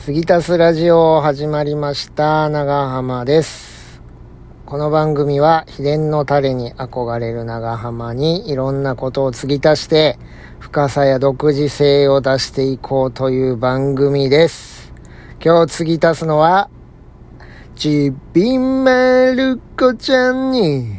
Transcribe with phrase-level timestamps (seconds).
[0.00, 2.48] 継ぎ足すラジオ始まりました。
[2.48, 4.00] 長浜です。
[4.64, 10.18] この番組は秘伝のタレに憧れる長浜にいろんなことを継ぎ足して
[10.58, 14.94] 深さや独自性を出していこうという番組です。
[15.44, 16.70] 今日継ぎ足すのは
[17.76, 20.98] ちびまる子ちゃんに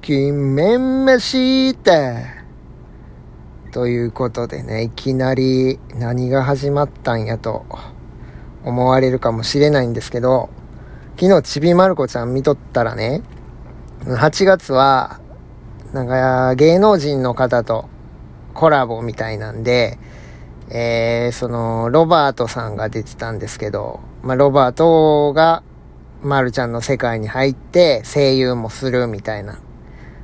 [0.00, 1.92] 決めました。
[3.70, 7.64] ということでね、いきなり何が始まったんやと
[8.64, 10.50] 思われるかもしれないんですけど、
[11.16, 13.22] 昨日ちびまる子ちゃん見とったらね、
[14.04, 15.20] 8月は、
[15.92, 17.88] なんか芸能人の方と
[18.52, 19.98] コラボみたいなんで、
[20.70, 25.62] えー、その、ロバートさんが出てたんですけど、まあ、ロバートが、
[26.22, 29.60] まるちゃんの世界に入って声優もするみたいな、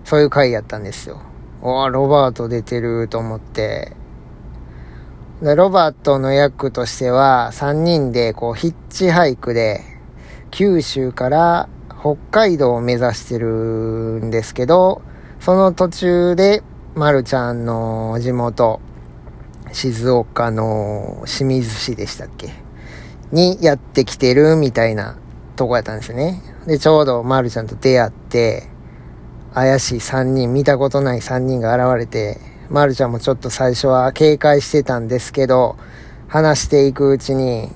[0.05, 1.21] そういう回やったんですよ。
[1.63, 3.93] おーロバート出てると思って、
[5.43, 9.81] でロバートの役としては、3人でこうヒッチハイクで、
[10.51, 13.47] 九州から北海道を目指してる
[14.23, 15.01] んですけど、
[15.41, 16.63] その途中で、
[16.95, 18.81] まるちゃんの地元、
[19.73, 22.51] 静岡の清水市でしたっけ？
[23.33, 25.17] にやってきてるみたいな
[25.57, 26.43] とこやったんですね。
[26.67, 28.69] で、ちょうどまるちゃんと出会って、
[29.55, 32.39] 怪しい3人、見たことない3人が現れて、
[32.71, 35.77] まるちゃんもちょっと最初は警戒してたんですけど、
[36.29, 37.69] 話していくうちに、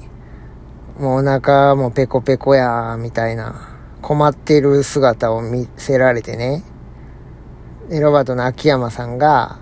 [1.01, 6.62] もうお腹もペコペコや、みたいな、困ってる姿を見せられてね。
[7.89, 9.59] で、ロバートの秋山さんが、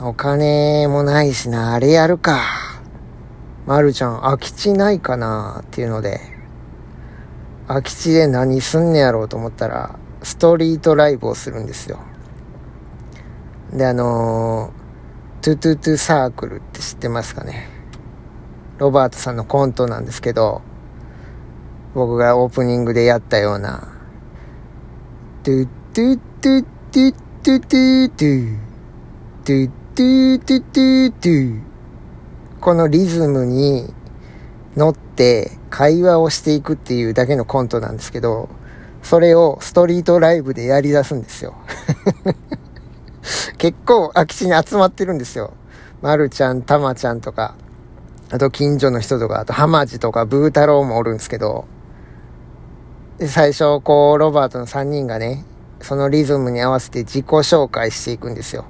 [0.00, 2.40] お金もないしな、あれやるか。
[3.66, 6.18] まるちゃん、空き地ないかなっていうので、
[7.68, 11.98] 空き地で何すんねやろうと思ったら、ストリートライブをするんですよ。
[13.72, 17.68] で、あのー、トゥトゥトゥサークルって知ってますかね。
[18.78, 20.62] ロバートさんのコントなんですけど、
[21.94, 23.88] 僕がオープニングでやったような、
[25.44, 28.58] トゥトゥトゥトゥトゥトゥトゥ、
[29.44, 31.60] トゥトゥトゥトゥトゥ、
[32.60, 33.92] このリズムに
[34.76, 38.48] 乗って会話をしていくっていうだけのコントなんですけど、
[39.02, 41.54] それをストリートライブでやり出すんですよ。
[43.60, 45.52] 結構空き地に集まってるんですよ。
[46.00, 47.56] まるちゃん、たまちゃんとか、
[48.30, 51.66] あと近所の人とか、あと浜地とかブー太郎もおるんですけど、
[53.18, 55.44] で最初、こう、ロバートの3人がね、
[55.82, 58.64] そのリズムに合わせて自己紹介していくんですよ。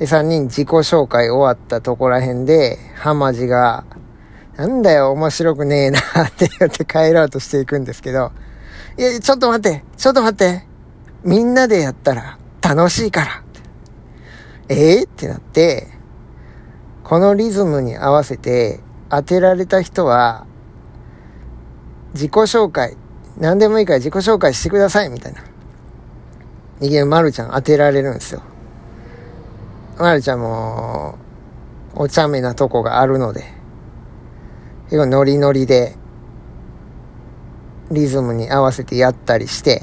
[0.00, 3.84] で、3人自己紹介終わったとこら辺で、浜地が、
[4.56, 8.32] なんだよ、面白くねえなって言って帰ろうとしていくんですけど、
[8.98, 10.66] いや、ちょっと待って、ちょっと待って。
[11.22, 13.44] みんなでやったら楽しいから。
[14.70, 15.88] えー、ってなって、
[17.02, 20.46] このリズムに合わせて当てられた人は、
[22.14, 22.96] 自己紹介、
[23.36, 25.40] 何でもいいから自己紹介してください、みたいな。
[26.80, 28.42] いきなりまるちゃん当てられるんですよ。
[29.98, 31.18] まるちゃんも、
[31.96, 33.42] お茶目なとこがあるので、
[34.84, 35.96] 結構ノリノリで、
[37.90, 39.82] リズムに合わせてやったりして、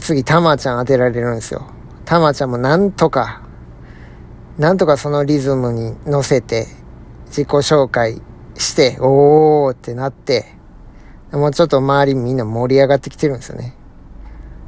[0.00, 1.75] 次、たまちゃん当てられるんですよ。
[2.06, 3.42] たまちゃんもなんとか、
[4.56, 6.66] なんとかそのリズムに乗せて、
[7.26, 8.22] 自己紹介
[8.54, 10.46] して、おーってなって、
[11.32, 13.74] もうちょっと周りみんな盛り上がってきてるんですよね。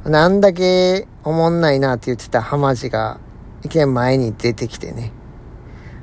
[0.03, 3.19] なんだけおもんないなって言ってた浜地が、
[3.63, 5.11] いきなり前に出てきてね、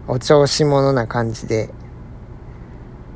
[0.08, 1.70] お調子者な感じで、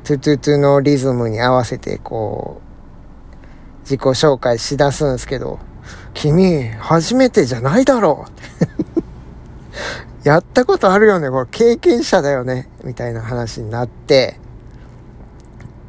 [0.03, 5.59] トゥトゥトゥのリズムに合わせてこう自己紹介しだすんですけど
[6.13, 8.25] 君初めてじゃないだろ
[10.23, 10.27] う。
[10.27, 11.29] やったことあるよね。
[11.29, 12.69] これ経験者だよね。
[12.83, 14.39] みたいな話になって。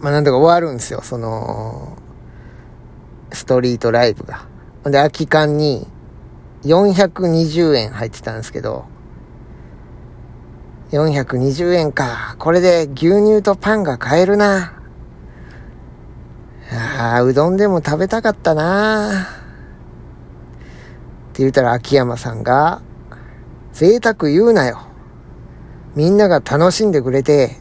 [0.01, 1.01] まあなんとか終わるんですよ。
[1.03, 1.97] その
[3.33, 4.47] ストリートライブが。
[4.85, 5.87] で空き缶に
[6.65, 8.85] 420円入ってたんですけど。
[10.93, 12.37] 420円か。
[12.39, 14.75] これで牛乳とパンが買えるな。
[16.71, 19.42] ああ、うどんでも食べたかったな。
[21.33, 22.83] って言ったら秋山さんが、
[23.73, 24.83] 贅沢言うなよ。
[25.95, 27.57] みんなが楽しんでくれて、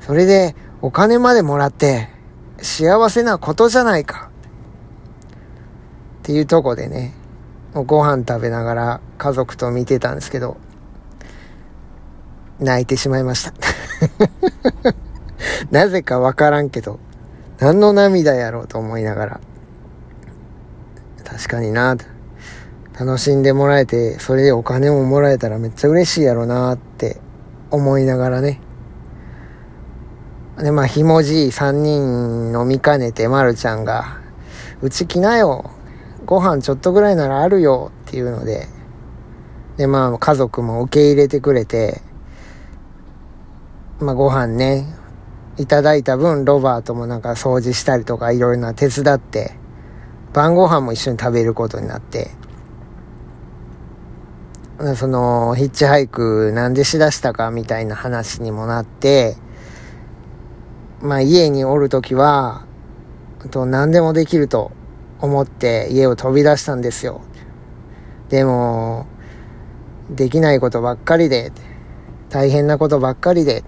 [0.00, 2.08] それでお金までもらって、
[2.62, 4.30] 幸せなことじゃないか。
[6.20, 7.12] っていうとこでね、
[7.74, 10.56] ご飯食べながら家族と見てたんですけど、
[12.58, 13.52] 泣いてしまいました。
[15.70, 16.98] なぜかわからんけど、
[17.58, 19.40] 何の涙やろうと思いながら。
[21.22, 21.94] 確かにな
[22.98, 27.20] 楽しんでもらえて、それでお金ももらえたらめっちゃ嬉しいやろなって
[27.70, 28.60] 思いながらね。
[30.58, 34.18] で、まあ、ひもじい3人飲みかねて、まるちゃんが、
[34.82, 35.70] うち来なよ。
[36.26, 38.66] ご飯ちょっとぐらいならあるよっていうので、
[39.76, 42.02] で、まあ、家族も受け入れてくれて、
[44.00, 44.86] まあ、ご飯ね、
[45.56, 49.52] いただいた分、ロバートもなんか掃除したりとかいろいろな手伝って、
[50.32, 52.32] 晩ご飯も一緒に食べることになって、
[54.94, 59.36] その、ヒッチハイクなんでしだしたかみたいな話にもなって、
[61.00, 62.64] まあ家におるときは、
[63.50, 64.70] と何でもできると
[65.20, 67.20] 思って家を飛び出したんですよ。
[68.28, 69.06] でも、
[70.10, 71.50] できないことばっかりで、
[72.30, 73.64] 大変なことばっかりで、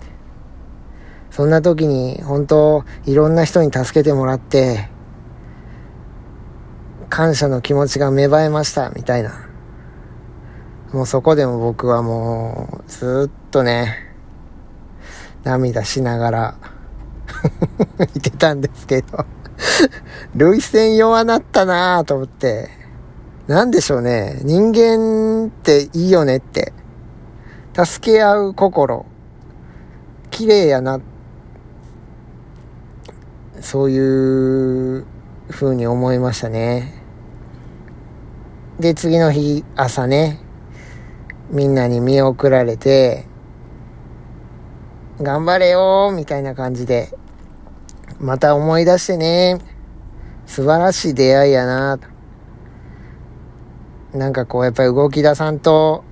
[1.32, 4.88] そんな時に本当いろんな人に助けてもらって、
[7.08, 9.49] 感謝の気持ちが芽生えましたみたいな。
[10.92, 13.96] もうそこでも僕はもうずっとね、
[15.44, 16.54] 涙しながら
[18.14, 19.24] いてたんですけど
[20.34, 22.70] 涙腺弱なったなぁと思って。
[23.46, 24.40] なんでしょうね。
[24.44, 26.72] 人間っていいよねって。
[27.74, 29.06] 助け合う心。
[30.30, 31.00] 綺麗やな。
[33.60, 35.04] そういう
[35.50, 36.94] 風に思いましたね。
[38.78, 40.40] で、次の日、朝ね、
[41.50, 43.26] みんなに見送られて、
[45.20, 47.12] 頑張れよみたいな感じで、
[48.20, 49.58] また思い出してね。
[50.46, 51.98] 素晴らしい出会いやな。
[54.12, 56.04] なんかこうやっぱり動き出さんと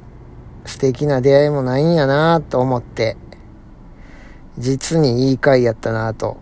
[0.65, 3.17] 素敵な出会いもないんやなと思って、
[4.59, 6.37] 実にいい回やったなと。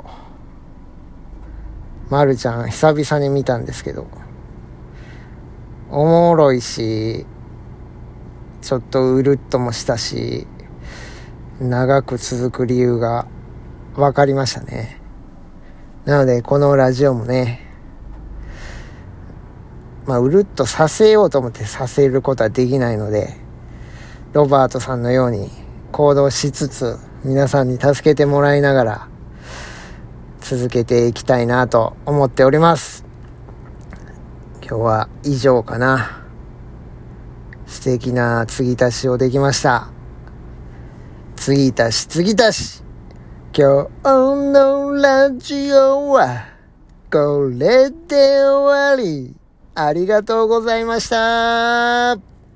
[2.08, 4.06] まるちゃん久々に見たんですけど、
[5.90, 7.26] おもろいし、
[8.66, 10.44] ちょっとうるっともしたし、
[11.60, 13.28] 長く続く理由が
[13.94, 15.00] 分かりましたね。
[16.04, 17.60] なので、このラジオもね、
[20.04, 23.36] まあ、うるっとさせようと思ってさせることはできないので、
[24.32, 25.48] ロバートさんのように
[25.92, 29.08] 行動しつつ、皆さんに助けてもらいながら、
[30.40, 33.04] 続けていきたいなと思っております。
[34.60, 36.25] 今日は以上かな。
[37.66, 39.88] 素敵な継ぎ足しをできました。
[41.36, 42.82] 継ぎ足し、継ぎ足し。
[43.56, 44.10] 今日
[44.52, 46.46] のラジオは
[47.10, 49.34] これで終わり。
[49.74, 52.35] ありがとうございました。